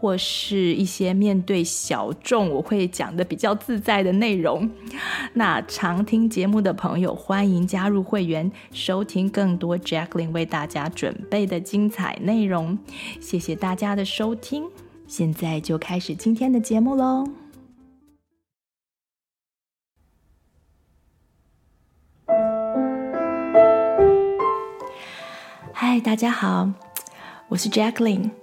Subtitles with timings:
[0.00, 4.70] 或是一些面对小众，我会讲得比较自在的内容。
[5.34, 12.78] 那常听节目的朋友，欢迎加入会员，收听更多 Jacqueline 为大家准备的精彩内容。
[13.20, 14.64] 谢谢大家的收听，
[15.06, 17.28] 现在就开始今天的节目喽。
[25.74, 26.70] 嗨，大家好，
[27.48, 28.39] 我是 Jacqueline。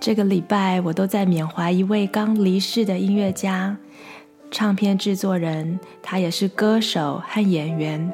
[0.00, 3.76] 这个礼拜我都在缅怀一位刚离世的音乐家、
[4.50, 8.10] 唱片制作人，他也是歌手和演员，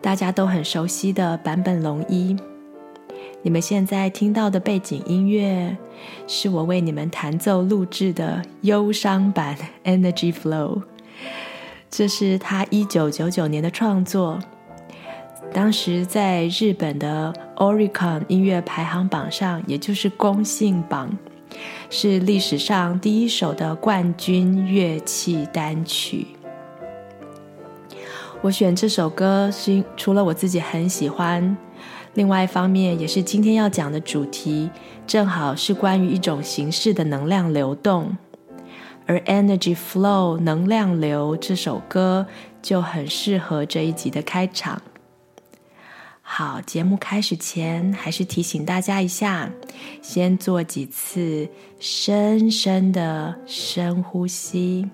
[0.00, 2.36] 大家都很熟悉的坂本龙一。
[3.42, 5.76] 你们现在听到的背景音乐，
[6.28, 10.76] 是我为你们弹奏录制的忧伤版《Energy Flow》，
[11.90, 14.38] 这是他一九九九年的创作。
[15.52, 21.10] 当时在日本的 Oricon 音乐排行榜上，也就是公信榜，
[21.90, 26.26] 是历史上第一首的冠军乐器单曲。
[28.40, 31.56] 我选这首歌是除了我自己很喜欢，
[32.14, 34.70] 另外一方面也是今天要讲的主题，
[35.06, 38.16] 正好是关于一种形式的能量流动，
[39.06, 42.26] 而 Energy Flow 能量流这首歌
[42.62, 44.80] 就很适合这一集的开场。
[46.30, 49.50] 好，节目开始前，还是提醒大家一下，
[50.02, 51.48] 先做几次
[51.80, 54.88] 深深的深呼吸。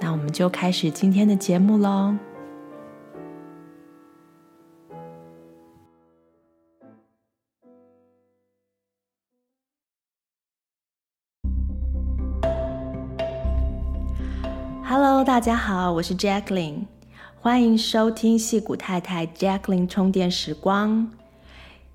[0.00, 2.14] 那我们就开始今天的节目喽。
[14.84, 16.97] Hello，大家好，我是 Jacqueline。
[17.40, 21.12] 欢迎收听戏谷太太 Jacqueline 充电时光。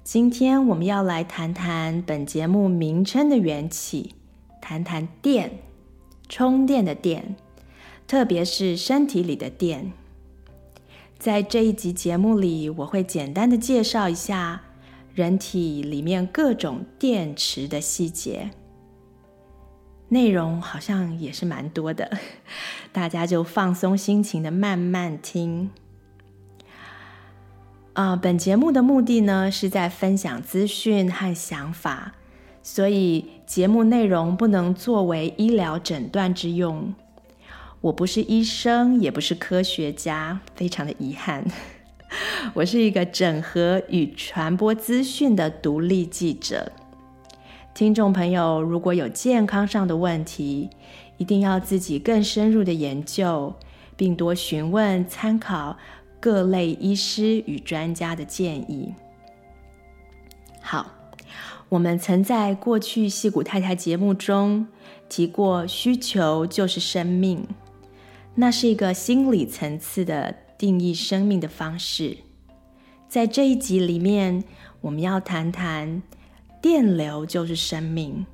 [0.01, 4.15] 今天我们要来谈谈本节目名称的缘起，
[4.61, 5.59] 谈谈电，
[6.29, 7.35] 充电的电，
[8.07, 9.91] 特别是身体里的电。
[11.19, 14.61] 在这一集节目里，我会简单的介绍一下
[15.13, 18.51] 人体里面各种电池的细节。
[20.09, 22.17] 内容好像也是蛮多的，
[22.91, 25.69] 大家就放松心情的慢慢听。
[27.93, 32.13] 啊、本节目的目的呢，是在分享资讯和想法，
[32.63, 36.93] 所以节目内容不能作为医疗诊断之用。
[37.81, 41.45] 我不是医生，也不是科学家，非常的遗憾。
[42.55, 46.71] 我是一个整合与传播资讯的独立记者。
[47.73, 50.69] 听众朋友，如果有健康上的问题，
[51.17, 53.51] 一定要自己更深入的研究，
[53.97, 55.75] 并多询问、参考
[56.19, 58.93] 各类医师与专家的建议。
[60.61, 60.85] 好，
[61.67, 64.67] 我们曾在过去戏骨太太节目中
[65.09, 67.47] 提过，需求就是生命，
[68.35, 72.17] 那是一个心理层次的定义生命的方式。
[73.09, 74.43] 在这一集里面，
[74.81, 76.03] 我们要谈谈。
[76.63, 78.25] 电流就是生命，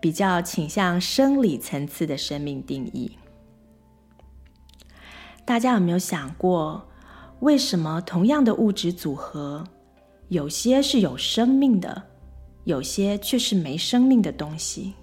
[0.00, 3.12] 比较倾向生理层次的生命定义。
[5.44, 6.82] 大家有没有想过，
[7.40, 9.62] 为什么同样的物质组合，
[10.28, 12.02] 有些是有生命的，
[12.64, 14.94] 有些却是没生命的东西？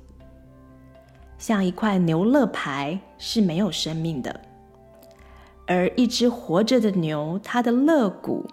[1.37, 4.41] 像一块牛肋排是没有生命的，
[5.67, 8.43] 而一只活着的牛，它的肋骨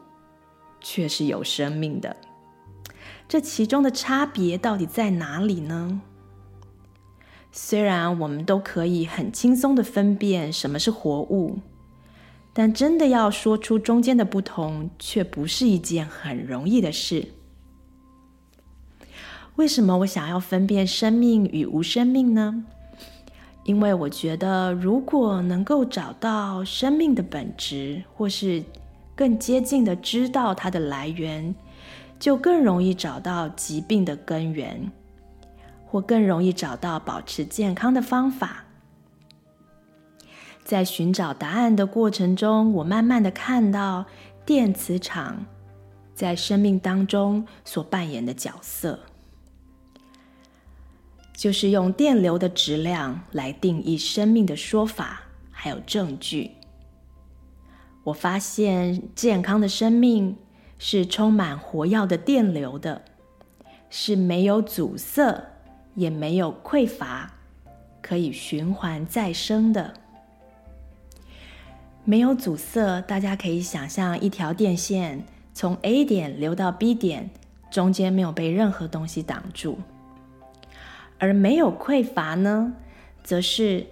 [0.83, 2.15] 却是有生命的。
[3.31, 6.01] 这其中的差别到底在哪里呢？
[7.53, 11.61] 虽然我们都可以很轻松地分辨什么是活物，
[12.53, 17.29] 但真的要说出中间的不同，却不是一件很容易的事。
[19.55, 22.65] 为什么我想要分辨生命与无生命呢？
[23.63, 28.65] 因为我觉得，如果能够找到生命的本质，或是
[29.15, 31.55] 更接近地知道它的来源。
[32.21, 34.93] 就更容易找到疾病的根源，
[35.87, 38.67] 或更容易找到保持健康的方法。
[40.63, 44.05] 在寻找答案的过程中，我慢慢的看到
[44.45, 45.47] 电磁场
[46.15, 49.01] 在生命当中所扮演的角色。
[51.33, 56.51] 就是用电流的质量来定义生命的说法，还有证据。
[58.05, 60.37] 我发现健康的生命
[60.83, 63.03] 是充满活跃的电流的，
[63.91, 65.45] 是没有阻塞，
[65.95, 67.35] 也没有匮乏，
[68.01, 69.93] 可以循环再生的。
[72.03, 75.23] 没有阻塞，大家可以想象一条电线
[75.53, 77.29] 从 A 点流到 B 点，
[77.71, 79.79] 中间没有被任何东西挡住。
[81.19, 82.73] 而没有匮乏呢，
[83.23, 83.85] 则是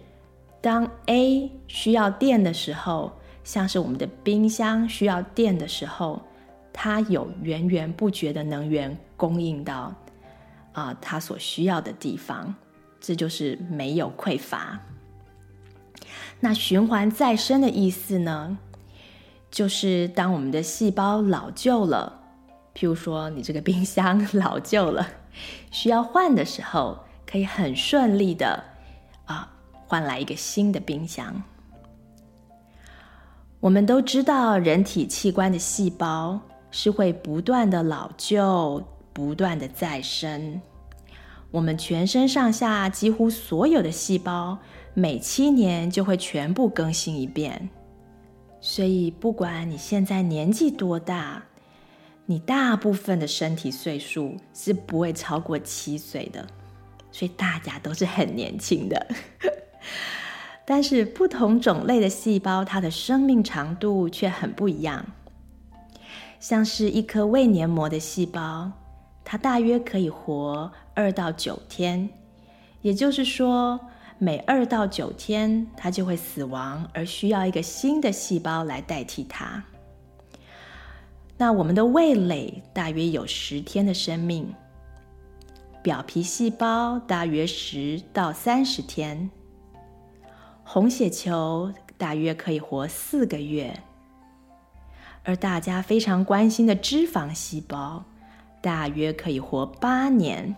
[0.63, 3.13] 当 A 需要电的时候。
[3.45, 6.21] 像是我们的冰箱需要电的时候，
[6.81, 9.93] 它有源源不绝的能源供应到
[10.75, 12.55] 啊、它所需要的地方，
[13.01, 14.79] 这就是没有匮乏。
[16.39, 18.57] 那循环再生的意思呢，
[19.51, 22.21] 就是当我们的细胞老旧了，
[22.77, 25.05] 譬如说你这个冰箱 老旧了，
[25.73, 26.97] 需要换的时候，
[27.27, 28.63] 可以很顺利的
[29.25, 31.43] 啊换来一个新的冰箱。
[33.59, 36.41] 我们都知道，人体器官的细胞
[36.71, 38.83] 是会不断的老旧、
[39.13, 40.61] 不断的再生。
[41.51, 44.59] 我们全身上下几乎所有的细胞，
[44.93, 47.71] 每七年就会全部更新一遍。
[48.61, 51.43] 所以，不管你现在年纪多大，
[52.27, 56.47] 你大部分的身体岁数是不会超过七岁的，
[57.11, 59.07] 所以大家都是很年轻的。
[60.67, 65.07] 但是不同种类的细胞，它的生命长度却很不一样。
[66.41, 68.71] 像是一颗胃黏膜的细胞，
[69.25, 72.09] 它大约可以活二到九天，
[72.81, 73.79] 也就是说，
[74.19, 79.63] 每二到九天它就会死亡，而需要一个新的细胞来代替它。
[81.37, 84.53] 那我们的味蕾大约有十天的生命，
[85.83, 89.31] 表皮细胞大约十到三十天。
[90.65, 93.81] 红血球大约可以活四个月，
[95.29, 98.07] 而大家非常关心的脂肪细胞
[98.63, 100.57] 大约可以活八年。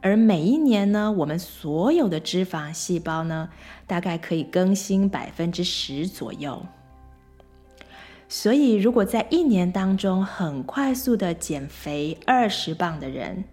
[0.00, 3.50] 而每一年呢，我们所有的脂肪细胞呢，
[3.86, 6.64] 大概可以更新百分之十左右。
[8.30, 13.44] 所以，如果在一年当中很快速的减肥二十磅的人，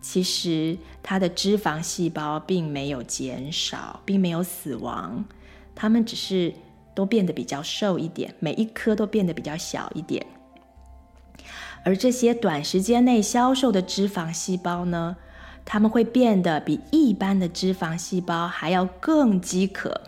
[0.00, 5.24] 其实，他的脂肪细胞并没有减少，并没有死亡，
[5.76, 6.52] 他们只是
[6.94, 10.26] 都变得比较瘦一点，每一颗都变得比较小一点。
[11.84, 15.16] 而这些短时间内消瘦的脂肪细胞呢，
[15.64, 20.00] 它们会变得比一般的脂肪细胞还要更饥渴。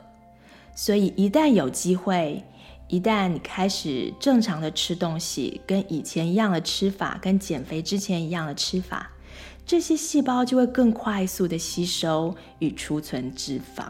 [0.74, 2.44] 所以，一旦有机会，
[2.88, 9.10] 一旦你开始正常的吃东西，跟以前一样的吃法，跟减肥之前一样的吃法。
[9.64, 13.84] 这些细胞就会更快速的吸收与储存脂肪，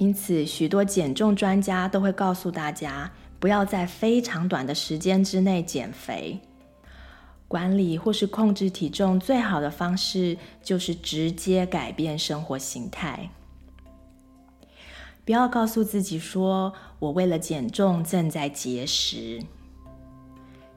[0.00, 6.40] 因此许多减重专家都会告诉大家，不要在非常短的时间之内减肥。
[7.46, 13.28] 管理或是控制体重最好的方式就是直接改变生活形态。
[15.26, 19.38] 不要告诉自己说，我为了减重正在节食。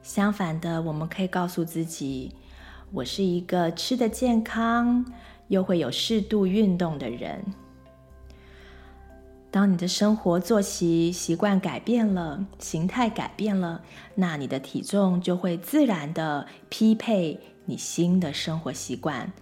[0.02, 2.30] 相反的，我们可以告诉自己，
[2.92, 5.02] 我是一个吃得健康，
[5.48, 7.42] 又会有适度运动的人。
[9.54, 13.82] 当你的生活作息习惯改变了，形态改变了，
[14.16, 19.32] 那你的体重就会自然的匹配你新的生活习惯，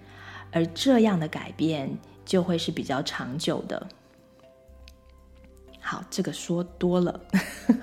[0.50, 3.88] 而这样的改变就会是比较长久的。
[5.80, 7.18] 好，这个说多了。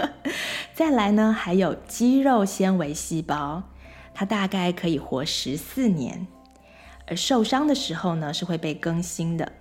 [0.76, 3.64] 再来呢，还有肌肉纤维细胞。
[4.14, 6.28] 它大概可以活十四年，
[7.08, 9.52] 而受伤的时候呢，是会被更新的。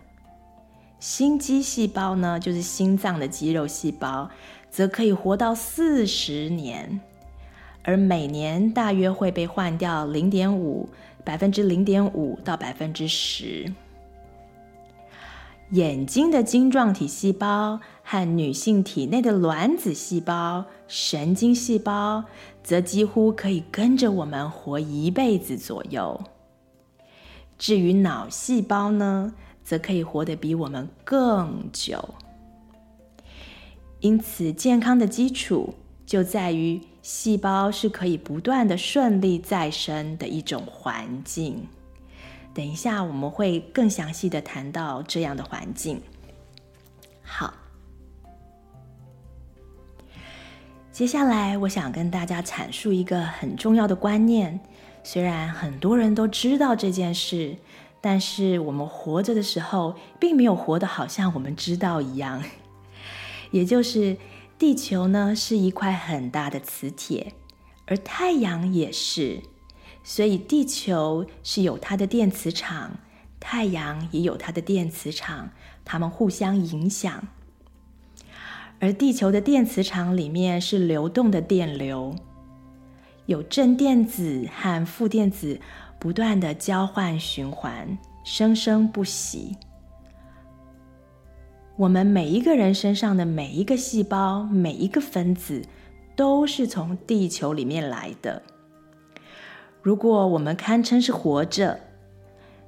[1.00, 4.28] 心肌细胞呢，就是心脏的肌肉细胞，
[4.68, 7.00] 则可以活到四十年，
[7.84, 10.88] 而每年大约会被换掉零点五
[11.24, 13.72] 百分之零点五到百分之十。
[15.72, 22.24] 眼睛的晶状体细胞和女性体内的卵子细胞、神经细胞，
[22.62, 26.18] 则几乎可以跟着我们活一辈子左右。
[27.58, 29.34] 至于脑细胞呢，
[29.68, 32.02] 则可以活得比我们更久。
[34.00, 35.74] 因此，健康的基础
[36.06, 41.68] 就在于细胞是可以不断的顺利再生的一种环境。
[42.54, 46.00] 等一下，我们会更详细的谈到这样的环境。
[47.22, 47.52] 好，
[50.90, 54.58] 接下来我想跟大家阐述一个很重要的观念。
[55.04, 57.56] 虽然很多人都知道这件事，
[58.00, 62.42] 但是我们活着的时候，并没有活得好像我们知道一样。
[63.50, 64.16] 也就是
[64.58, 67.32] 地球呢，是一块很大的磁铁，
[67.86, 69.40] 而太阳也是，
[70.04, 72.98] 所以地球是有它的电磁场，
[73.40, 75.50] 太阳也有它的电磁场，
[75.84, 77.28] 它们互相影响。
[78.80, 82.14] 而地球的电磁场里面是流动的电流，
[83.26, 85.60] 有正电子和负电子
[85.98, 89.56] 不断的交换循环，生生不息。
[91.76, 95.62] 我们每一个人身上的每一个细胞、每一个分子，
[96.16, 98.42] 都是从地球里面来的。
[99.80, 101.80] 如果我们堪称是活着，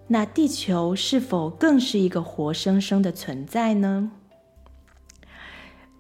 [0.07, 4.11] 那地球是否更是一个活生生的存在呢？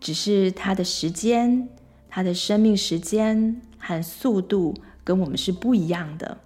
[0.00, 1.68] 只是它的时间、
[2.08, 6.38] 它的生命时间和速度跟我们是不一样的，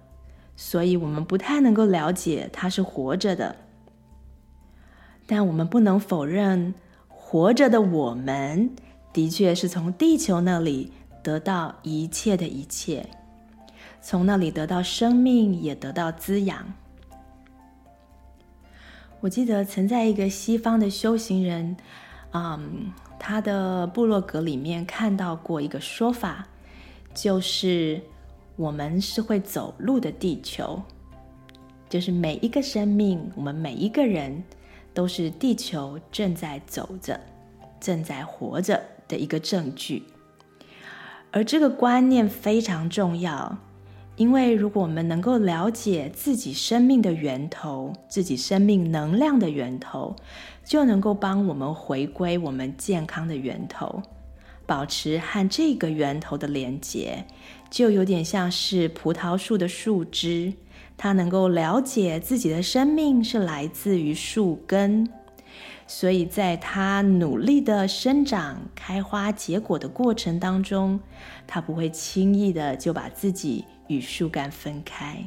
[0.55, 3.55] 所以我们不太能够了解它是活着的。
[5.25, 6.73] 但我们不能否认，
[7.07, 8.75] 活着的我们
[9.11, 10.91] 的确是从地球那里
[11.23, 13.07] 得到一切的一切，
[14.01, 16.73] 从那里得到生命，也得到滋养。
[19.21, 21.77] 我记得曾在一个西方的修行人，
[22.31, 22.93] 嗯。
[23.17, 26.47] 他的部落格里面看到过一个说法，
[27.13, 27.99] 就是
[28.55, 30.81] 我们是会走路的地球，
[31.89, 34.43] 就是每一个生命，我们每一个人
[34.93, 37.19] 都是地球正在走着、
[37.79, 40.03] 正在活着的一个证据。
[41.31, 43.57] 而这个观念非常重要，
[44.15, 50.15] 因为如果我们能够了解自己生命的源头，自己生命能量的源头。
[50.67, 54.01] 就能够帮我们回归我们健康的源头，
[54.65, 57.25] 保持和这个源头的连接，
[57.69, 60.53] 就有点像是葡萄树的树枝，
[60.97, 65.09] 它能够了解自己的生命是来自于树根，
[65.87, 70.99] 所以在它努力的生长、开花、结果的过程当中，
[71.45, 75.23] 它不会轻易的就把自己与树干分开。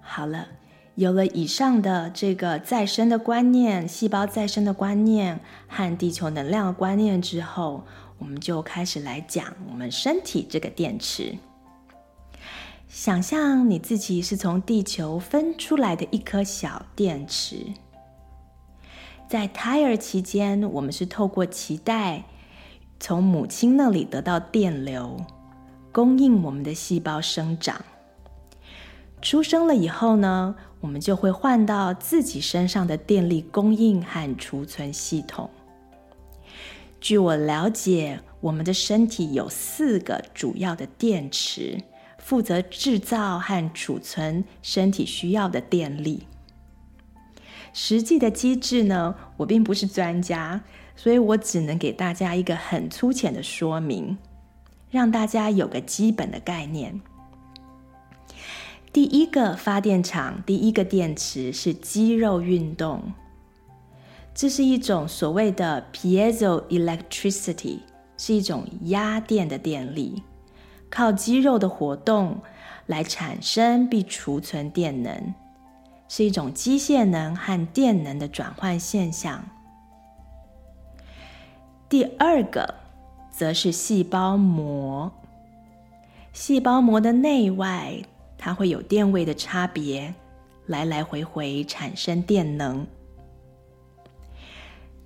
[0.00, 0.46] 好了。
[0.94, 7.84] 有了以上的这个再生的观念、细胞再生的观念和地球能量的观念之后，
[8.18, 11.36] 我们就开始来讲我们身体这个电池。
[12.88, 17.64] 想象你自己是从地球分出来的一颗小电池，
[19.26, 22.24] 在胎儿期间，我们是透过脐带
[23.00, 25.24] 从母亲那里得到电流，
[25.90, 27.82] 供应我们的细胞生长。
[29.22, 35.48] 出生了以后呢，我们就会换到自己身上的电力供应和储存系统。
[37.00, 41.80] 据我了解，我们的身体有四个主要的电池，
[42.18, 46.26] 负责制造和储存身体需要的电力。
[47.72, 50.62] 实际的机制呢，我并不是专家，
[50.94, 54.18] 所以我只能给大家一个很粗浅的说明，
[54.90, 57.00] 让大家有个基本的概念。
[58.92, 63.14] 第一个发电厂，第一个电池是肌肉运动，
[64.34, 67.78] 这是一种所谓的 piezoelectricity，
[68.18, 70.22] 是一种压电的电力，
[70.90, 72.42] 靠肌肉的活动
[72.84, 75.34] 来产生并储存电能，
[76.06, 79.42] 是一种机械能和电能的转换现象。
[81.88, 82.74] 第二个
[83.30, 85.10] 则是细胞膜，
[86.34, 88.02] 细胞膜的内外。
[88.44, 90.12] 它会有电位的差别，
[90.66, 92.84] 来来回回产生电能。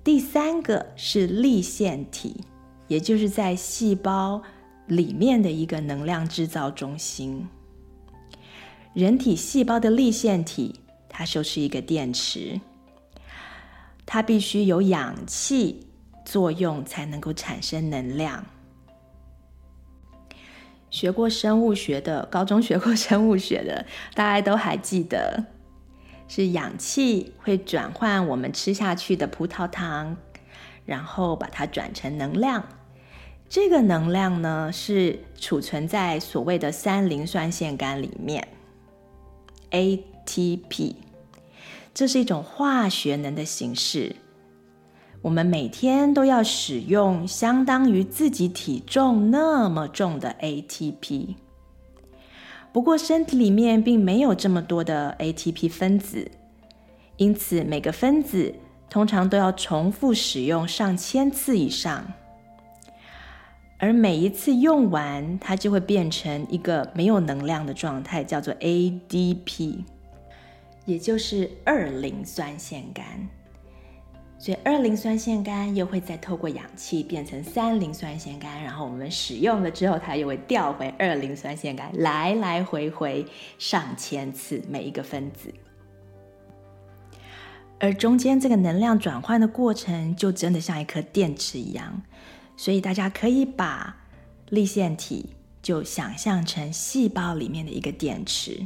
[0.03, 2.43] 第三个是粒线体，
[2.87, 4.41] 也就是在细胞
[4.87, 7.47] 里面的一个能量制造中心。
[8.95, 10.73] 人体细胞的粒线体，
[11.07, 12.59] 它就是一个电池，
[14.03, 15.85] 它必须有氧气
[16.25, 18.43] 作用才能够产生能量。
[20.89, 25.45] 学过生物学的，高中学过生物学的， 大家都还记得，
[26.27, 30.17] 是氧气会转换我们吃下去的葡萄糖，
[30.85, 32.63] 然后把它转成能量。
[33.49, 38.45] 这个能量呢，是储存在所谓的三磷酸腺苷里面
[39.71, 40.95] ，ATP，
[41.93, 44.15] 这是一种化学能的形式。
[45.21, 51.35] 我们每天都要使用相当于自己体重那么重的 ATP，
[52.71, 56.29] 不过身体里面并没有这么多的 ATP 分子，
[57.17, 58.53] 因此每个分子
[58.89, 62.13] 通常都要重复使用上千次以上。
[63.79, 69.83] 而每一次用完，它就会变成一个没有能量的状态，叫做 ADP，
[70.85, 73.03] 也就是二磷酸腺苷。
[74.39, 83.25] 所以二磷酸腺苷又会再透过氧气变成三磷酸腺苷，然后我们使用了之后，它又会调回二磷酸腺苷，来来回回
[83.57, 85.53] 上千次每一个分子。
[87.79, 92.01] 而中间这个能量转换的过程，就真的像一颗电池一样。
[92.55, 93.97] 所以大家可以把
[94.49, 98.65] 立线体就想象成细胞里面的一个电池。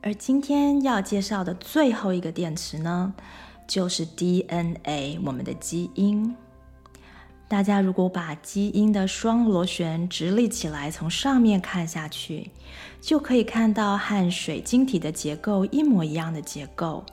[0.00, 3.14] 而今天要介绍的最后一个电池呢，
[3.68, 6.34] 就是 DNA，我们的基因。
[7.46, 12.50] 大家如果把基因的双螺旋直立起来，从上面看下去，
[13.00, 17.04] 就可以看到和水晶体的结构一模一样的结构。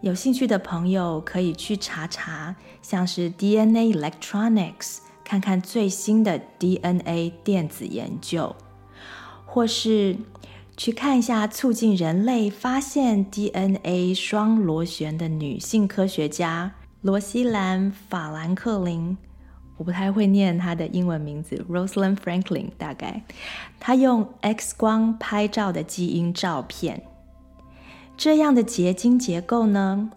[0.00, 8.54] 有兴趣的朋友可以去查查，像是 DNA Electronics，看看最新的 DNA 电子研究，
[9.46, 10.16] 或是。
[10.78, 19.16] 去看一下促进人类发现 DNA 双螺旋的女性科学家罗西兰·法兰克林，
[19.76, 23.24] 我不太会念她的英文名字，Rosalind Franklin，大概。
[23.80, 27.02] 她用 X 光拍照的基因照片，
[28.16, 30.08] 这样的结晶结构呢，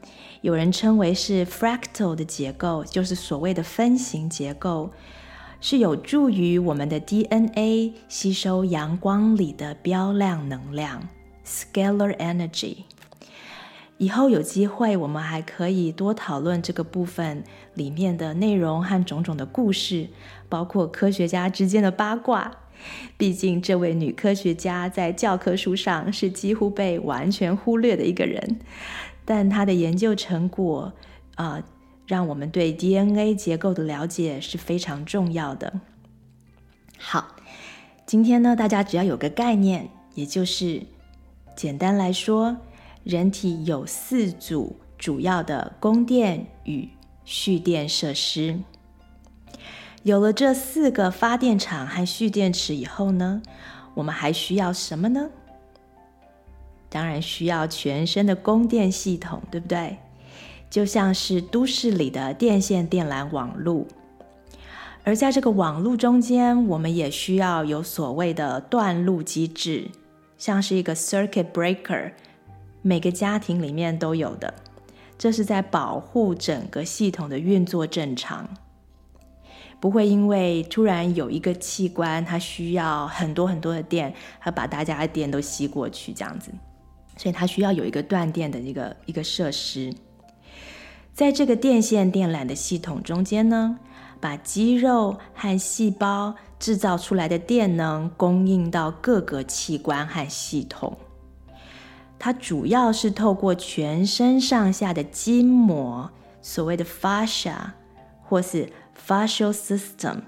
[0.41, 4.91] 有人称为是 fractal 的结构，就是所谓的分形结构。
[5.61, 11.07] 是有助于我们的 DNA 吸收阳光里的标量能量
[11.45, 12.77] （scalar energy）。
[13.99, 17.43] 以后有机会，我们还可以多讨论这个部分
[17.75, 20.07] 里面的内容和种种的故事，
[20.49, 22.51] 包括科学家之间的八卦。
[23.15, 28.59] 毕竟，这位女科学家在教科书上是几乎被完全忽略的一个人，
[29.23, 30.91] 但她的研究成果，
[31.35, 31.63] 啊、
[32.11, 35.79] 让我们对 DNA 结构的了解是非常重要的。
[36.99, 37.37] 好，
[38.05, 40.81] 今天呢，大家只要有个概念，也就是
[41.55, 42.57] 简单来说，
[43.05, 46.89] 人体有四组主要的供电与
[47.24, 48.59] 蓄电设施。
[50.03, 53.41] 有了这四个发电厂和蓄电池以后呢，
[53.93, 55.29] 我们还需要什么呢？
[56.89, 59.97] 当然需要全身的供电系统，对不对？
[60.72, 63.86] 就像是都市里的电线电缆网路，
[65.03, 69.92] 而在这个网路中间，我们也需要有所谓的断路机制，
[70.38, 72.14] 像是一个 circuit breaker，
[72.81, 74.53] 每个家庭里面都有的，
[75.18, 78.48] 这是在保护整个系统的运作正常，
[79.81, 86.50] 不会因为突然有一个器官它需要很多很多的电，它把大家的电都吸过去这样子，
[87.18, 89.94] 所以它需要有一个断电的一个一个设施。
[91.13, 93.77] 在这个电线电缆的系统中间呢，
[94.19, 100.97] 把肌肉和细胞制造出来的电能供应到各个器官和系统。
[102.17, 106.09] 它主要是透过全身上下的筋膜，
[106.41, 107.55] 所谓的 fascia
[108.24, 108.71] 或是
[109.07, 110.21] fascial system，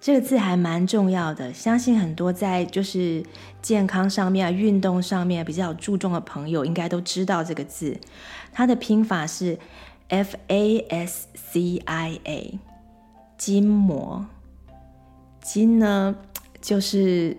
[0.00, 1.52] 这个字还蛮重要的。
[1.52, 3.22] 相信很多在就是
[3.60, 7.98] 健康上面、运动上面比较注重的朋友，应该都知道这个字。
[8.50, 9.58] 它的拼法是。
[10.12, 12.58] F A S C I A，
[13.38, 14.26] 筋膜，
[15.40, 16.14] 筋呢
[16.60, 17.38] 就是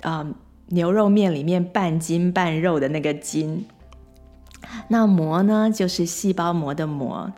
[0.00, 0.34] 啊、呃、
[0.68, 3.66] 牛肉面里面半筋半肉的那个筋，
[4.88, 7.30] 那膜呢就是细胞膜的膜。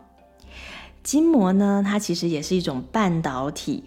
[1.03, 3.83] 筋膜呢，它其实也是一种半导体，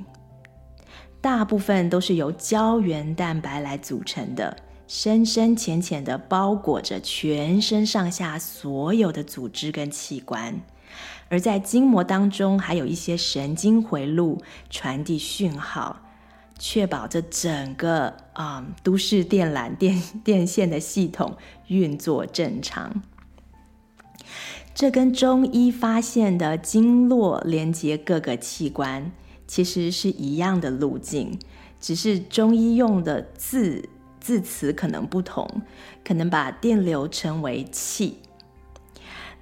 [1.22, 4.54] 大部分都是由胶原蛋白来组成的，
[4.86, 10.60] 深深浅浅的包裹着全身上下所有的组织跟器官。
[11.30, 16.02] 而在筋膜当中，还有一些神经回路传递讯号，
[16.58, 21.36] 确保这整个啊、都市电缆电电线的系统
[21.68, 23.02] 运作正常。
[24.74, 29.12] 这跟中医发现的经络连接各个器官
[29.46, 31.38] 其实是一样的路径，
[31.80, 33.88] 只是中医用的字
[34.18, 35.62] 字词可能不同，
[36.04, 38.18] 可能把电流称为气。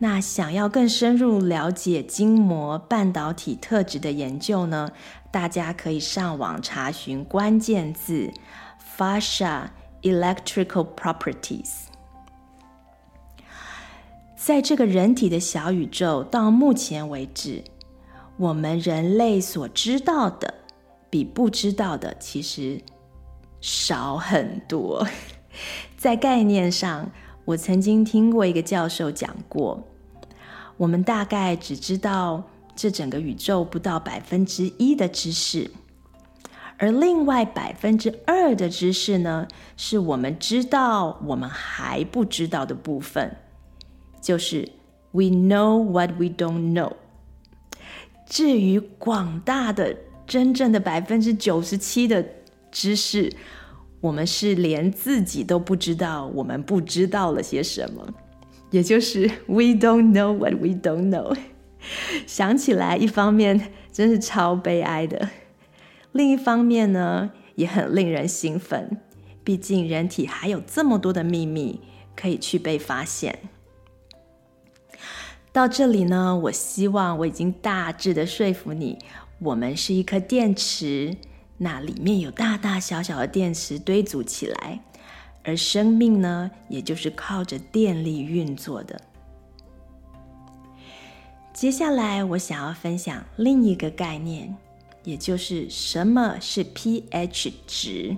[0.00, 4.92] 那想要更深入了解筋膜半导体特质的研究呢，
[5.32, 8.32] 大家可以上网查询关键字
[8.96, 9.70] “fascia
[10.02, 11.86] electrical properties”。
[14.36, 17.64] 在这个人体的小宇宙，到目前为止，
[18.36, 20.54] 我们人类所知道的
[21.10, 22.80] 比不知道的其实
[23.60, 25.04] 少很多。
[25.98, 27.10] 在概念上，
[27.48, 29.82] 我曾经听过一个教授讲过，
[30.76, 32.44] 我们大概只知道
[32.76, 35.70] 这整个宇宙不到百分之一的知识，
[36.76, 43.34] 而另外百分之二的知识呢，是我们知道我们还不知道的部分，
[44.20, 44.70] 就是
[45.12, 46.92] we know what we don't know。
[48.26, 52.22] 至于广大的真正的百分之九十七的
[52.70, 53.32] 知识，
[54.00, 58.06] 我们是连自己都不知道我们不知道了些什么，
[58.70, 61.36] 也就是 we don't know what we don't know。
[62.26, 65.28] 想起来，一方面真是超悲哀的，
[66.12, 69.00] 另一方面呢，也很令人兴奋。
[69.42, 71.80] 毕竟人体还有这么多的秘密
[72.14, 73.38] 可以去被发现。
[75.50, 78.98] 到这里呢，我希望我已经大致的说服你，
[79.40, 81.16] 我们是一颗电池，
[81.58, 84.80] 那里面有大大小小的电池堆组起来，
[85.42, 89.00] 而生命呢，也就是靠着电力运作的。
[91.52, 94.56] 接下来，我想要分享另一个概念，
[95.02, 98.16] 也就是什么是 pH 值，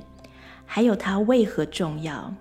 [0.67, 2.35] 还有它为何重要，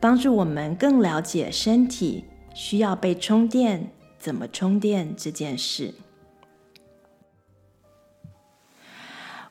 [0.00, 2.24] 帮助我们更了解身体
[2.54, 5.92] 需要被充电、怎么充电这件事。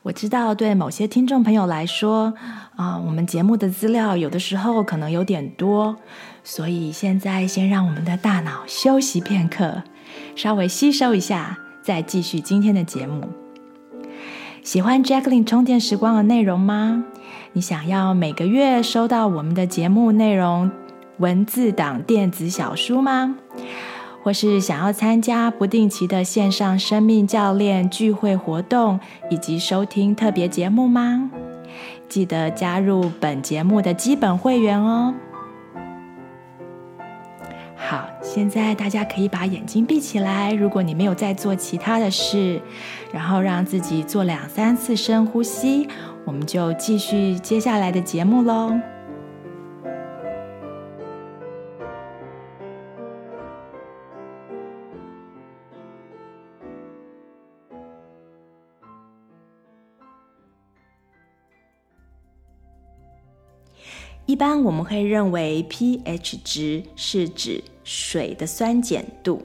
[0.02, 2.34] 我知道，对某些听众朋友来说，
[2.74, 5.96] 啊、我们节目的资料有的时候可能有点多，
[6.42, 9.84] 所以现在先让我们的大脑休息片刻。
[10.34, 13.28] 稍微吸收一下，再继续今天的节目。
[14.64, 17.04] 喜欢 Jacqueline 充电时光的内容吗？
[17.52, 20.68] 你想要每个月收到我们的节目内容
[21.18, 23.36] 文字档电子小书吗？
[24.22, 31.30] 或是想要参加不定期的线上生命教练聚会活动，以及收听特别节目吗？
[32.08, 35.14] 记得加入本节目的基本会员哦。
[37.74, 40.52] 好，现在大家可以把眼睛闭起来。
[40.52, 42.60] 如果你没有在做其他的事，
[43.12, 45.88] 然后让自己做两三次深呼吸，
[46.24, 48.72] 我们就继续接下来的节目喽。
[64.32, 69.42] 一般我们会认为 pH 值是指水的酸碱度，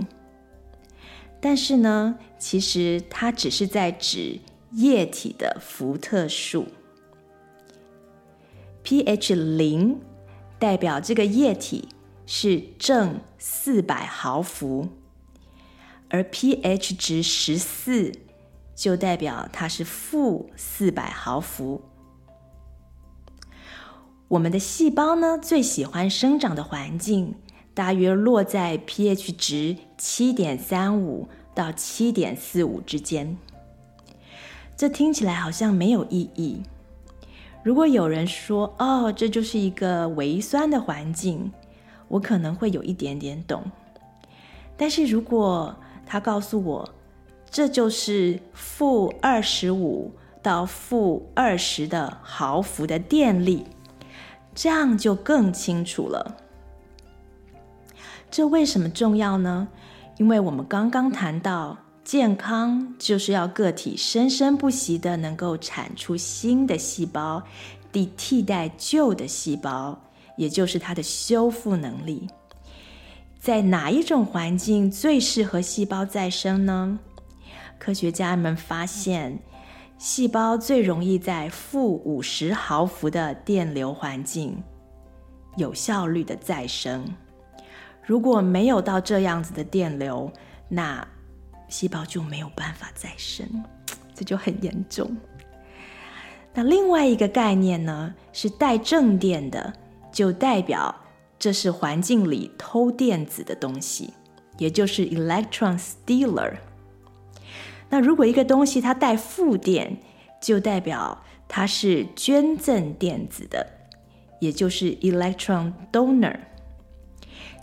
[1.41, 4.39] 但是呢，其实它只是在指
[4.71, 6.67] 液体的伏特数。
[8.85, 9.99] pH 零
[10.57, 11.89] 代表这个液体
[12.25, 14.87] 是正四百毫伏，
[16.09, 18.13] 而 pH 值十四
[18.73, 21.81] 就代表它是负四百毫伏。
[24.29, 27.35] 我们的细胞呢，最喜欢生长的环境
[27.73, 33.37] 大约落在 pH 值七点三五到七点四五之间。
[34.75, 36.61] 这听起来好像没有意义。
[37.63, 41.49] 如果有人说：“哦，这就是一个微酸的环境”，
[42.09, 43.63] 我可能会有一点点懂。
[44.75, 45.73] 但是如果
[46.05, 46.93] 他告诉我，
[47.49, 50.11] 这就是负二十五
[50.41, 53.65] 到负二十的毫伏的电力。
[54.57, 56.35] 这样就更清楚了。
[58.31, 59.67] 这为什么重要呢？
[60.17, 67.43] 因为我们刚刚谈到，健康就是要个体生生不息的能够产出新的细胞，
[67.91, 70.01] 替替代旧的细胞，
[70.37, 72.27] 也就是它的修复能力。
[73.39, 76.97] 在哪一种环境最适合细胞再生呢？
[77.77, 79.37] 科学家们发现。
[79.97, 84.63] 细胞最容易在负五十毫伏的电流环境
[85.55, 87.03] 有效率的再生。
[88.05, 90.31] 如果没有到这样子的电流，
[90.69, 91.05] 那
[91.67, 93.45] 细胞就没有办法再生，
[94.13, 95.17] 这就很严重。
[96.53, 99.73] 那另外一个概念呢，是带正电的，
[100.11, 100.95] 就代表
[101.39, 104.13] 这是环境里偷电子的东西，
[104.57, 106.53] 也就是 electron stealer。
[107.89, 109.97] 那如果一个东西它带负电，
[110.41, 113.65] 就代表它是捐赠电子的，
[114.39, 116.37] 也就是 electron donor。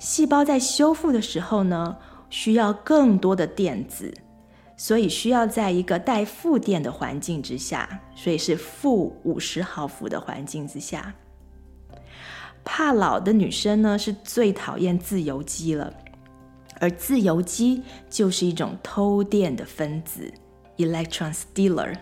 [0.00, 1.96] 细胞在修复的时候呢，
[2.30, 4.12] 需要更多的电子，
[4.76, 11.14] 所以需要在一个带负电的环境之下，所以是负五十毫伏的环境之下。
[12.64, 15.92] 怕老的女生呢，是最讨厌自由基了。
[16.80, 20.32] 而自由基就是一种偷电的分子
[20.76, 21.96] ，electron stealer。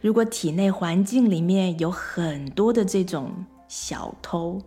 [0.00, 4.60] 如果体内环境里面有很多的这种小偷，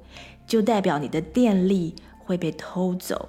[0.45, 3.27] 就代表你的电力会被偷走。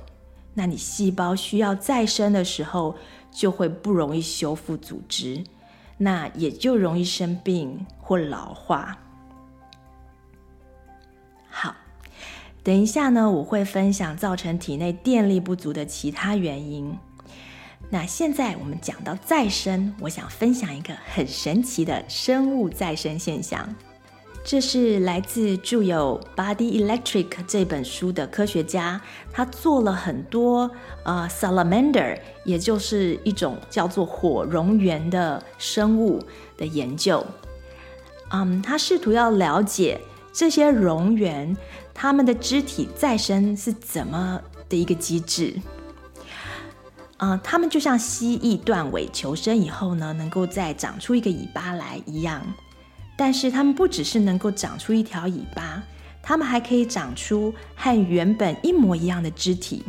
[0.55, 2.97] 那你细胞需要再生的时候，
[3.31, 5.45] 就会不容易修复组织，
[5.99, 8.99] 那也就容易生病或老化。
[12.63, 16.97] 等一下呢，我会分享造成体内电力不足的其他原因。
[17.89, 23.75] 那现在我们讲到再生，我想分享一个很神奇的生物再生现象。
[24.43, 30.71] 这是来自著有《Body Electric》这本书的科学家，他做了很多
[31.05, 36.23] 呃 salamander，也就是一种叫做火蠑螈的生物
[36.57, 37.25] 的研究。
[38.31, 40.01] 嗯，他试图要了解
[40.33, 41.55] 这些蠑螈
[42.03, 45.55] 它们的肢体再生是怎么的一个机制。
[47.19, 52.41] 啊、呃，它们就像蜥蜴断尾求生以后呢，能够再长出一个尾巴来一样。
[53.19, 55.83] 但是它们不只是能够长出一条尾巴，
[56.23, 59.85] 它们还可以长出和原本一模一样的肢体。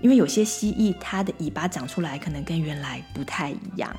[0.00, 3.96] 因为有些蜥蜴它的尾巴长出来可能跟原来不太一样。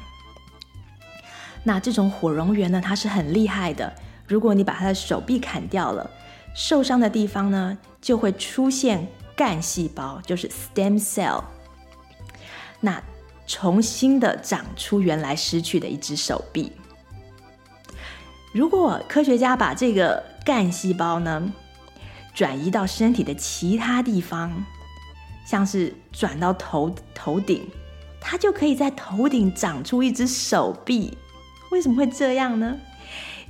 [1.63, 3.95] 那这种火蠑螈呢，它是很厉害的。
[4.27, 6.11] 如果你把它的手臂砍掉了，
[6.57, 11.43] 受伤的地方呢，就会出现干细胞，就是 stem cell。
[12.79, 12.99] 那
[13.45, 16.71] 重新的长出原来失去的一只手臂。
[18.53, 21.53] 如果科学家把这个干细胞呢，
[22.33, 24.65] 转移到身体的其他地方，
[25.45, 27.69] 像是转到头头顶，
[28.19, 31.15] 它就可以在头顶长出一只手臂。
[31.69, 32.79] 为什么会这样呢？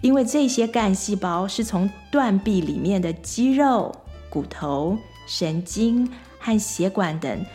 [0.01, 3.95] 因为这些干细胞是从断臂里面的肌肉、
[4.29, 7.45] 骨头、神经和血管等。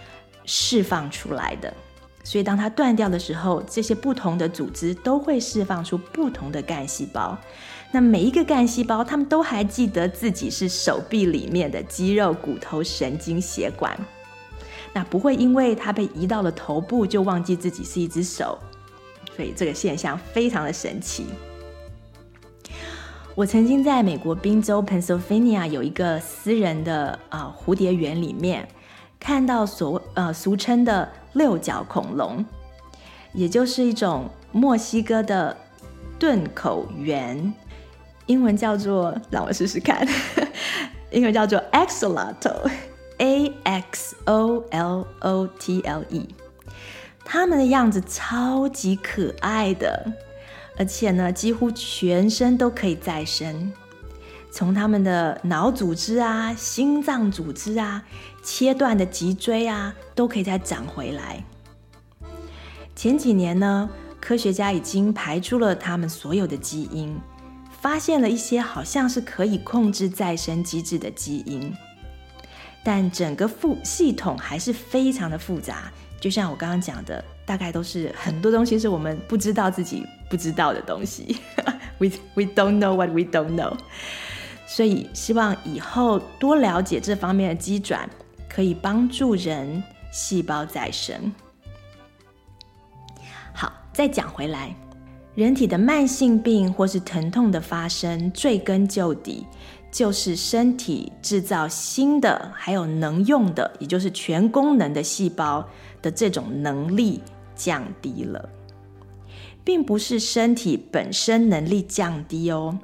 [0.44, 1.72] 释放出来的，
[2.24, 7.38] 所以当它断掉的时候，这些不同的组织都会释放出不同的干细胞。
[7.92, 13.96] 那每一个干细胞，他们都还记得自己是手臂里面的肌肉、骨头、神经、血管。
[14.92, 18.59] 那不会因为它被移到了头部就忘记自己是一只手。
[19.37, 21.26] 所以这个现象非常的神奇。
[23.35, 28.68] 我曾经在美国宾州 Pennsylvania 有一个私人的啊、蝴蝶园里面。
[29.18, 32.45] 看到所谓呃俗称的六角恐龙，
[33.33, 35.57] 也就是一种墨西哥的
[36.18, 37.53] 钝口螈，
[38.27, 40.05] 英文叫做，让我试试看，
[41.12, 46.35] 英文叫做 axolotl，A X O L O T L E，
[47.25, 50.12] 它们的样子超级可爱的，
[50.77, 53.73] 而且呢，几乎全身都可以再生。
[54.51, 58.03] 从他们的脑组织啊、心脏组织啊、
[58.43, 61.45] 切断的脊椎啊，都可以再长回来。
[62.95, 63.89] 前几年呢，
[64.21, 67.19] 科学家已经排出了他们所有的基因，
[67.81, 71.75] 发现了一些好像是可以控制再生机制的基因，
[72.85, 75.91] 但整个复系统还是非常的复杂。
[76.23, 81.37] 就像我刚刚讲的，大概都是很多东西是我们不知道自己不知道的东西。
[81.99, 83.77] We we don't know what we don't know.
[84.69, 88.09] 所以，希望以后多了解这方面的机转，
[88.49, 89.83] 可以帮助人
[90.13, 91.33] 细胞再生。
[93.53, 94.75] 好，再讲回来，
[95.35, 99.45] 人体的慢性病或是疼痛的发生，追根究底，
[99.91, 105.69] 就是身体制造新的还有能用的，也就是全功能的细胞
[106.03, 107.23] 的这种能力
[107.55, 108.51] 降低了，
[109.65, 112.79] 并不是身体本身能力降低哦。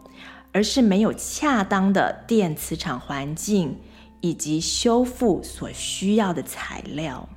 [0.51, 3.79] 而是没有恰当的电磁场环境
[4.23, 7.29] 以及修复所需要的材料，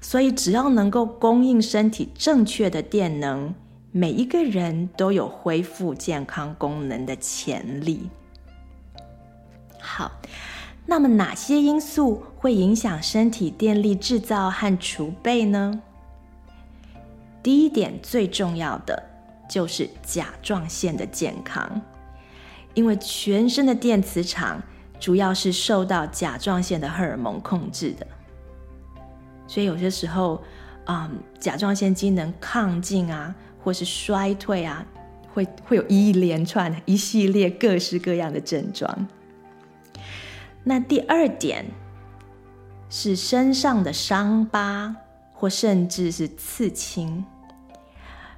[0.00, 3.52] 所以只要能够供应身体正确的电能，
[3.90, 8.08] 每一个人都有恢复健康功能的潜力。
[9.80, 10.12] 好，
[10.86, 15.80] 那么哪些因素会影响身体电力制造和储备呢？
[17.40, 19.10] 第一点最重要的。
[19.48, 21.78] 就是甲状腺的健康，
[22.72, 24.62] 因为全身的电磁场
[24.98, 28.06] 主要是受到甲状腺的荷尔蒙控制的，
[29.46, 30.42] 所以有些时候，
[30.86, 34.86] 嗯，甲状腺机能亢进啊，或是衰退啊，
[35.34, 39.06] 会会有一连串、一系列各式各样的症状。
[40.64, 41.66] 那第二点
[42.94, 44.94] 是身上的伤疤，
[45.32, 47.24] 或甚至是刺青。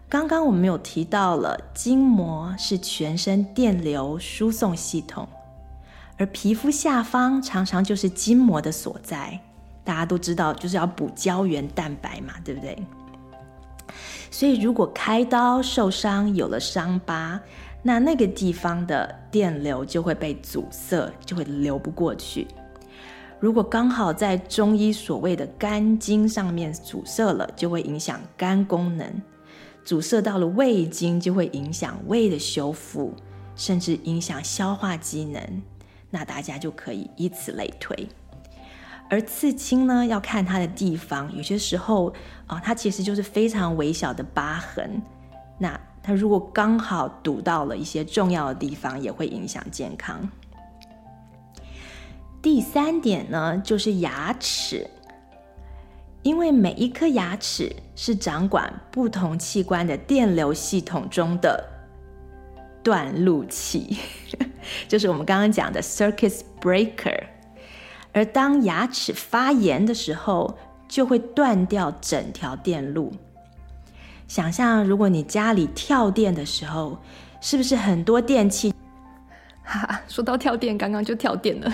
[0.09, 5.27] 刚刚我们有提到了，筋膜是全身电流输送系统，
[6.17, 9.41] 而皮肤下方常常就是筋膜的所在。
[9.83, 12.81] 大家都知道，就是要补胶原蛋白嘛，对不对？
[14.31, 17.41] 所以如果开刀受伤有了伤疤，
[17.83, 22.47] 那那个地方的电流就会被阻塞，就会流不过去。
[23.45, 29.07] 如果刚好在中医所谓的肝经上面阻塞了，就会影响肝功能；
[29.85, 33.13] 阻塞到了胃经，就会影响胃的修复，
[33.55, 35.63] 甚至影响消化机能。
[36.09, 38.09] 那大家就可以以此类推。
[39.11, 42.15] 而刺青呢，要看它的地方，有些时候
[42.47, 45.03] 啊、它其实就是非常微小的疤痕。
[45.59, 50.27] 那它如果刚好堵到了一些重要的地方，也会影响健康。
[52.45, 54.87] 第三点呢，就是牙齿，
[56.21, 61.65] 因为每一颗牙齿是掌管不同器官的电流系统中的
[62.83, 63.97] 断路器，
[64.87, 67.19] 就是我们刚刚讲的 circuit breaker。
[68.13, 73.11] 而当牙齿发炎的时候，就会断掉整条电路。
[74.29, 76.99] 想象如果你家里跳电的时候，
[77.41, 78.75] 是不是很多电器？
[79.63, 81.73] 哈，说到跳电，刚刚就跳电了。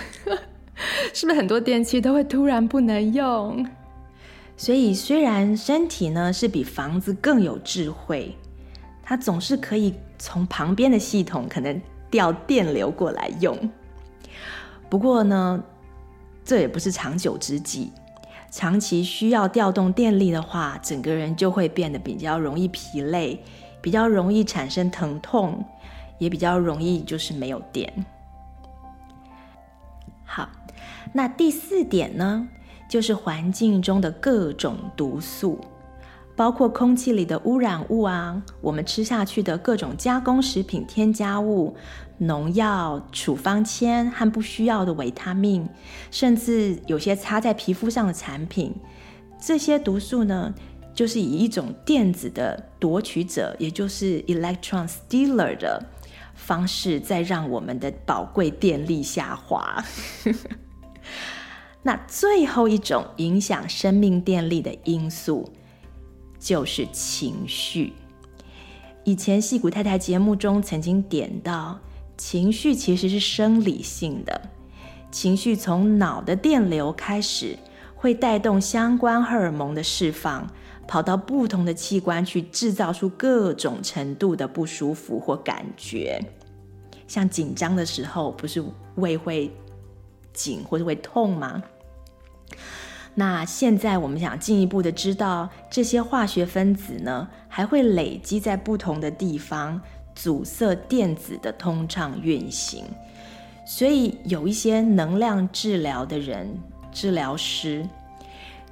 [1.13, 3.67] 是不是很多电器都会突然不能用？
[4.57, 8.37] 所以虽然身体呢是比房子更有智慧，
[9.03, 13.57] 它总是可以从旁边的系统可能调电流过来用。
[14.89, 15.63] 不过呢，
[16.45, 17.91] 这也不是长久之计。
[18.51, 23.41] 长期需要调动电力的话，整个人就会变得比较容易疲累，
[23.81, 25.65] 比较容易产生疼痛，
[26.19, 27.91] 也比较容易就是没有电。
[31.13, 32.49] 那第四点呢，
[32.89, 35.61] 就是环境中的各种毒素，
[36.37, 41.75] 包括空气里的污染物啊，我们吃下去的各种加工食品添加物、
[42.19, 45.69] 农药、处方签和不需要的维他命，
[46.11, 48.75] 甚至有些擦在皮肤上的产品，
[49.41, 50.55] 这些毒素呢，
[50.95, 55.85] 就是以一种电子的夺取者，也就是 electron stealer 的
[56.35, 59.85] 方式，在让我们的宝贵电力下滑。
[61.83, 65.51] 那最后一种影响生命电力的因素，
[66.39, 67.93] 就是情绪。
[69.05, 71.79] 以前矽谷太太节目中曾经点到，
[72.19, 74.43] 情绪其实是生理性的，
[75.11, 77.59] 情绪从脑的电流开始，
[77.97, 80.47] 会带动相关荷尔蒙的释放，
[80.87, 86.23] 跑到不同的器官去制造出各种程度的不舒服或感觉。
[87.09, 88.63] 像紧张的时候，不是
[88.97, 89.51] 胃会
[90.33, 91.63] 紧或者会痛吗？
[93.15, 99.81] 那现在我们想进一步的知道，这些化学分子呢，还会累积在不同的地方，
[100.15, 102.85] 阻塞电子的通畅运行。
[103.67, 106.57] 所以有一些能量治疗的人，
[106.93, 107.87] 治疗师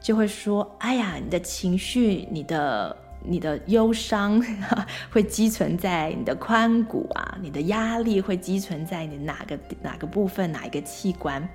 [0.01, 4.43] 就会说：“哎呀，你的情绪，你的你的忧伤
[5.11, 11.47] 会积存在你的髋骨啊，你的压力会积存在你哪个哪个部分，哪一个器官。”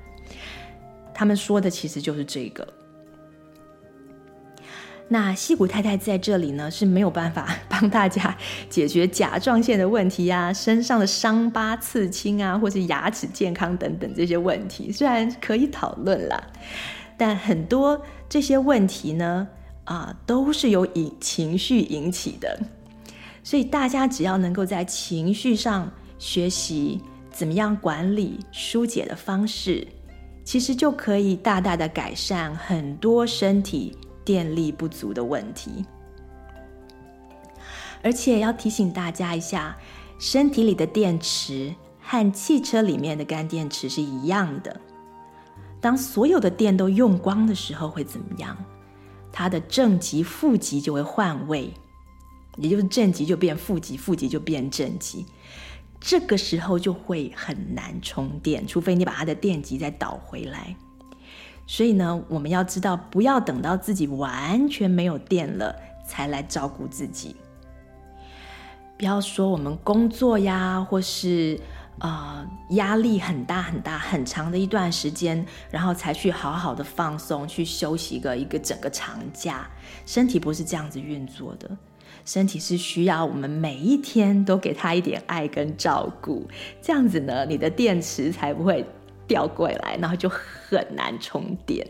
[1.13, 2.67] 他们说的其实就是这个。
[5.09, 8.35] 那矽谷太太在这里呢，是没有办法 帮大家
[8.69, 14.91] 解决甲状腺的问题啊、身上的伤疤、刺青啊，或是牙齿健康等等这些问题。
[14.91, 16.41] 虽然可以讨论啦，
[17.15, 19.47] 但很多这些问题呢，
[19.85, 22.59] 啊，都是由引情绪引起的。
[23.43, 29.87] 所以大家只要能够在情绪上学习怎么样管理、疏解的方式。
[30.45, 35.85] 其实就可以大大的改善很多身体电力不足的问题，
[38.03, 39.77] 而且要提醒大家一下，
[40.19, 44.81] 身体里的电池和汽车里面的干电池是一样的。
[45.79, 48.57] 当所有的电都用光的时候，会怎么样？
[49.33, 51.73] 它的正极、负极就会换位，
[52.57, 55.25] 也就是正极就变负极，负极就变正极。
[55.99, 60.75] 这个时候就会很难充电，除非你把它的电极再导回来。
[61.65, 67.35] 所以呢，我们要知道，不要等到自己完全没有电了才来照顾自己。
[68.97, 71.59] 不要说我们工作呀，或是
[72.03, 79.67] 呃压力很大很大很长的一段时间，然后才去好好的放松，去休息个一个整个长假。
[80.05, 81.69] 身体不是这样子运作的。
[82.25, 86.47] 身体是需要我们每一天都给他一点爱跟照顾，
[86.81, 88.85] 这样子呢，你的电池才不会
[89.27, 91.85] 掉过来，然后就很难充电。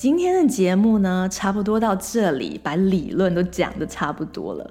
[0.00, 4.70] 今天的节目呢，差不多到这里，把理论都讲得差不多了。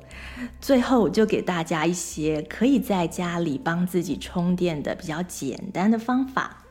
[0.60, 6.64] 最后，我就给大家一些可以在家里帮自己充电的比较简单的方法。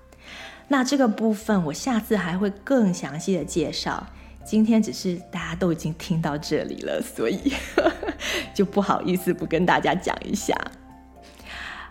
[0.66, 4.04] 那这个部分，我下次还会更详细的介绍。
[4.44, 7.52] 今天只是大家都已经听到这里了，所以
[8.52, 10.52] 就不好意思不跟大家讲一下。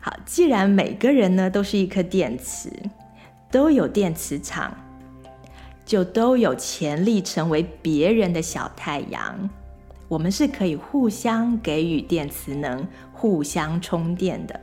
[0.01, 2.69] 好，既然每个人呢都是一颗电池，
[3.49, 4.75] 都有电磁场，
[5.87, 9.49] 就都有潜力成为别人的小太阳。
[10.07, 14.59] 我们是可以互相给予电磁能，互相充电的。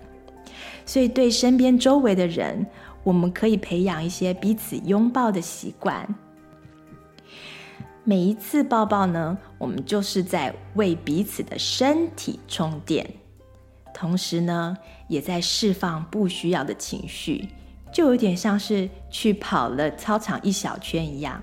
[0.86, 2.66] 所以，对身边周围的人，
[3.02, 6.14] 我们可以培养一些彼此拥抱的习惯。
[8.04, 13.06] 每一次抱抱呢，我们就是在为彼此的身体充电，
[13.94, 14.76] 同时呢，
[15.08, 17.48] 也在释放不需要的情绪，
[17.94, 21.40] 就有点像是去跑了操场一小圈一样，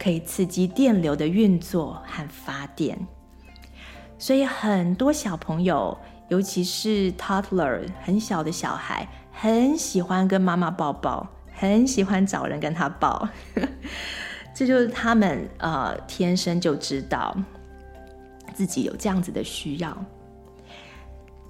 [0.00, 2.98] 可以刺激电流的运作和发电。
[4.18, 5.96] 所以很多小朋友，
[6.28, 11.24] 尤其是 toddler 很小的小孩，很喜欢跟妈妈抱抱，
[11.54, 13.28] 很喜欢找人跟他抱。
[14.52, 17.36] 这就是他们呃天生就知道
[18.52, 19.96] 自己有这样子的需要。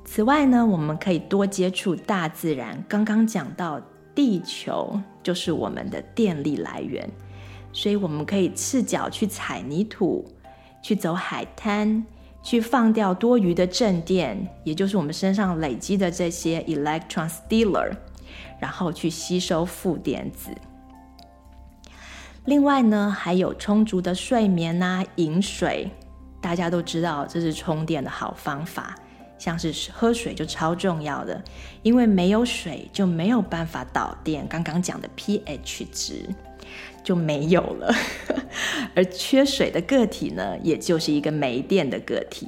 [0.05, 2.85] 此外呢，我们可以多接触大自然。
[2.87, 3.81] 刚刚讲到
[4.15, 7.09] 地球就是我们的电力来源，
[7.73, 10.25] 所以我们可以赤脚去踩泥土，
[10.83, 12.05] 去走海滩。
[12.45, 17.93] 去放掉多余的正电，也就是我们身上累积的这些 electron stealer，
[18.59, 20.51] 然后去吸收负电子。
[22.47, 25.89] 另外呢，还有充足的睡眠呐、啊，饮水，
[26.41, 28.97] 大家都知道这是充电的好方法。
[29.43, 31.43] 像是喝水就超重要的，
[31.83, 34.47] 因为没有水就没有办法导电。
[34.47, 36.29] 刚刚讲的 pH 值。
[37.05, 37.93] 就没有了，
[38.95, 42.47] 而缺水的个体呢，也就是一个没电的个体。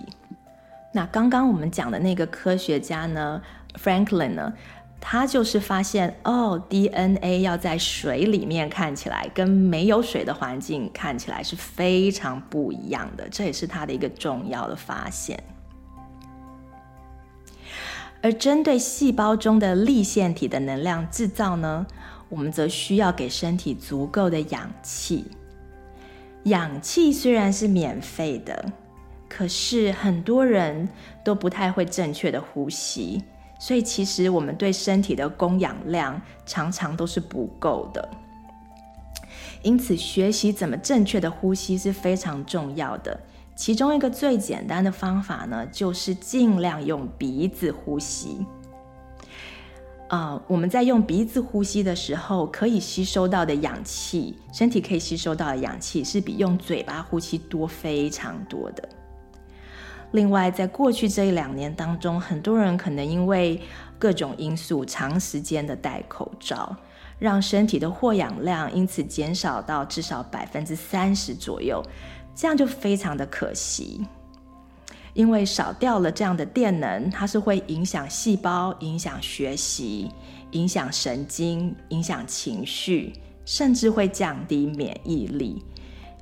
[0.93, 3.43] 那刚刚我们讲的那个科学家呢
[3.83, 4.53] ，Franklin 呢，
[5.01, 15.37] 他就是发现哦，DNA 要在水里面看起来跟没有水的环境看起来是非常不一样的，这也是他的一个重要的发现。
[18.25, 21.87] 而针对细胞中的粒线体的能量制造呢，
[22.31, 25.27] 我们则需要给身体足够的氧气。
[26.45, 28.65] 氧气虽然是免费的，
[29.29, 30.89] 可是很多人
[31.23, 33.23] 都不太会正确的呼吸，
[33.59, 38.09] 所以其实我们对身体的供氧量常常都是不够的。
[39.61, 43.21] 因此，学习怎么正确的呼吸是非常重要的。
[43.57, 48.45] 其中一个最简单的方法呢，就是尽量用鼻子呼吸。
[50.09, 58.89] 啊我们在用鼻子呼吸的时候，可以吸收到的氧气，身体可以吸收到的氧气是比用嘴巴呼吸多非常多的。
[60.13, 63.61] 另外，在过去这一两年当中，很多人可能因为
[63.99, 66.77] 各种因素，长时间的戴口罩，
[67.19, 71.83] 让身体的获氧量因此减少到至少百分之三十左右，
[72.35, 74.07] 这样就非常的可惜。
[75.13, 80.11] 因为少掉了这样的电能，它是会影响细胞、影响学习、
[80.51, 83.13] 影响神经、影响情绪，
[83.45, 85.65] 甚至会降低免疫力。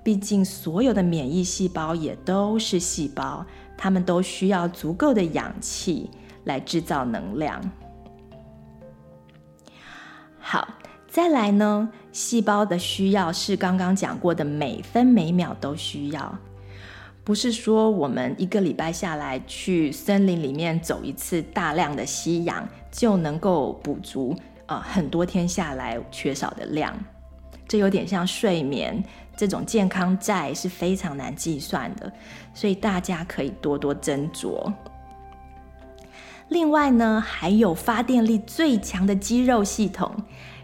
[0.04, 3.46] 毕竟，所有的免疫细胞也都是细胞，
[3.78, 6.10] 它们都需要足够的氧气
[6.44, 7.62] 来制造能量。
[10.38, 10.68] 好，
[11.08, 16.38] 再来呢，细胞的需要是刚刚讲过的，每分每秒都需要。
[17.24, 24.36] 不是说我们一个礼拜下来去森林里面走一次，大量的吸氧就能够补足
[24.66, 26.92] 呃很多天下来缺少的量，
[27.66, 29.02] 这有点像睡眠
[29.36, 32.12] 这种健康债是非常难计算的，
[32.52, 34.72] 所以大家可以多多斟酌。
[36.48, 40.12] 另外呢，还有发电力最强的肌肉系统，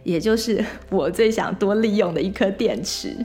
[0.08, 3.16] 也就是 我最想多利用的一颗电池。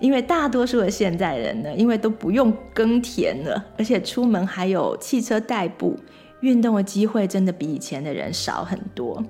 [0.00, 5.98] 因为大多数的现代人呢，因为都不用耕田了，而且出门还有汽车代步，
[6.40, 9.22] 运动的机会真的比以前的人少很多。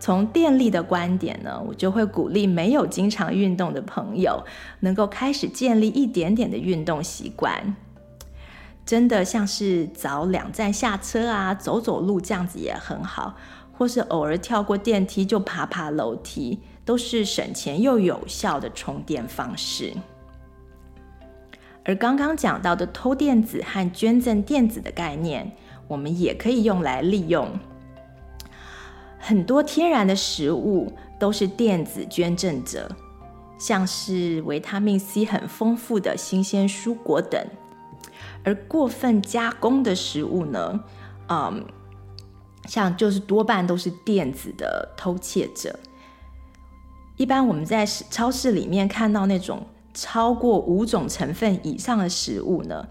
[0.00, 4.42] 从电力的观点呢，我就会鼓励没有经常运动的朋友，
[4.80, 7.76] 能够开始建立一点点的运动习惯。
[8.84, 13.36] 真的像是早两站下车啊，走走路这样子也很好，
[13.82, 16.60] 或是偶尔跳过电梯就爬爬楼梯。
[16.84, 19.92] 都是省钱又有效的充电方式，
[21.84, 25.52] 而刚刚讲到的偷电子和捐赠电子的概念，
[25.86, 27.48] 我们也可以用来利用。
[29.16, 32.90] 很多天然的食物都是电子捐赠者，
[33.56, 37.40] 像是维他命 C 很丰富的新鲜蔬果等，
[38.42, 40.80] 而过分加工的食物呢，
[41.28, 41.64] 嗯，
[42.66, 45.78] 像就是多半都是电子的偷窃者。
[47.16, 52.88] 一般我们在超市里面看到那种超过五种成分以上的食物呢，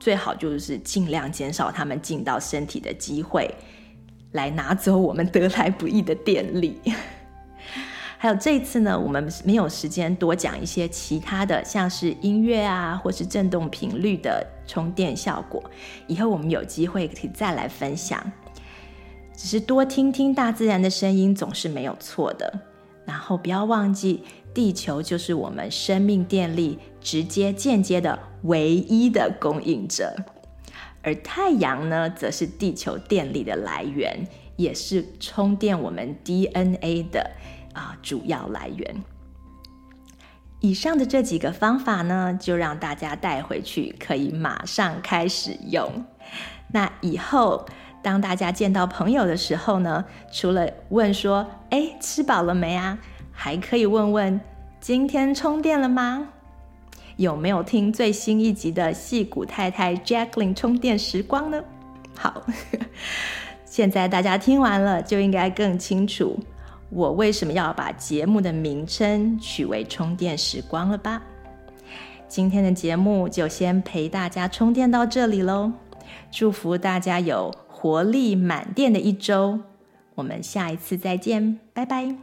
[0.00, 3.54] 最好就是尽量减少它们进到身体的机会，
[4.32, 6.80] 来拿走我们得来不易的电力。
[8.18, 15.62] 还有这一次呢，我们没有时间多讲一些其他的，像是音乐啊，或是振动频率的充电效果。
[16.06, 18.18] 以后我们有机会可以再来分享。
[19.36, 22.60] 只是多听听大自然的声音总是没有错的。
[23.04, 30.16] 然后不要忘记，地球就是我们生命电力直接间接的唯一的供应者，
[31.02, 34.26] 而太阳呢，则是地球电力的来源，
[34.56, 37.30] 也是充电我们 DNA 的
[37.74, 39.04] 啊、主要来源。
[40.58, 46.04] 以上的这几个方法呢，就让大家带回去，可以马上开始用。
[46.72, 47.64] 那以后。
[48.06, 52.96] 当大家见到朋友的时候呢，除了问说“哎，吃饱了没啊”，
[53.34, 54.40] 还可以问问
[54.78, 56.28] “今天充电了吗？
[57.16, 61.60] 有没有听最新一集的戏骨太太 Jacqueline 充电时光呢？”
[62.14, 62.44] 好，
[63.66, 66.38] 现在大家听完了，就应该更清楚
[66.90, 71.20] 我为什么要把节目的名称取为“充电时光”了吧？
[72.28, 75.72] 今天的节目就先陪大家充电到这里喽，
[76.30, 77.52] 祝福大家有。
[77.86, 79.60] 活力满电的一周，
[80.16, 82.16] 我们下一次再见，拜拜。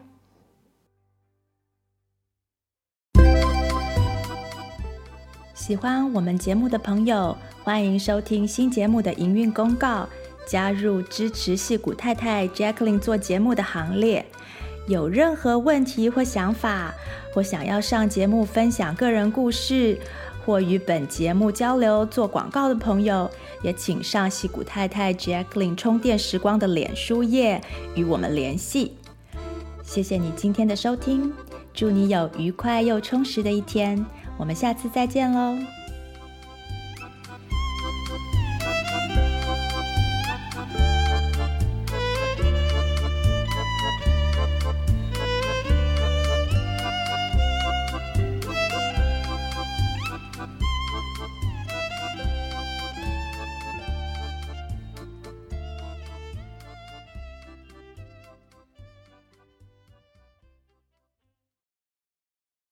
[5.53, 10.05] 喜欢我们节目的朋友，欢迎收听新节目的营运公告，
[10.45, 14.25] 加入支持矽谷太太 Jacqueline 做节目的行列。
[14.89, 16.93] 有任何问题或想法，
[17.33, 19.97] 或想要上节目分享个人故事，
[20.45, 23.29] 或与本节目交流、做广告的朋友，
[23.61, 27.61] 也请上西谷太太 Jacqueline 充电时光的脸书页
[27.95, 28.97] 与我们联系。
[29.83, 31.31] 谢谢你今天的收听，
[31.73, 34.05] 祝你有愉快又充实的一天。
[34.37, 35.82] 我们下次再见喽。